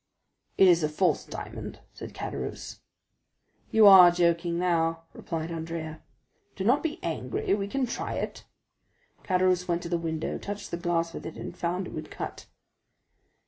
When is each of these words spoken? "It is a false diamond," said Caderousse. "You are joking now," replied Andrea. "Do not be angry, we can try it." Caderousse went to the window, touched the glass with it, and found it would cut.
"It 0.57 0.67
is 0.67 0.81
a 0.81 0.89
false 0.89 1.25
diamond," 1.25 1.77
said 1.93 2.15
Caderousse. 2.15 2.79
"You 3.69 3.85
are 3.85 4.09
joking 4.09 4.57
now," 4.57 5.03
replied 5.13 5.51
Andrea. 5.51 6.01
"Do 6.55 6.63
not 6.63 6.81
be 6.81 6.97
angry, 7.03 7.53
we 7.53 7.67
can 7.67 7.85
try 7.85 8.15
it." 8.15 8.43
Caderousse 9.23 9.67
went 9.67 9.83
to 9.83 9.89
the 9.89 9.99
window, 9.99 10.39
touched 10.39 10.71
the 10.71 10.77
glass 10.77 11.13
with 11.13 11.27
it, 11.27 11.37
and 11.37 11.55
found 11.55 11.85
it 11.85 11.93
would 11.93 12.09
cut. 12.09 12.47